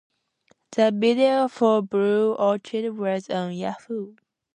[0.71, 4.15] The video for "Blue Orchid" was on Yahoo!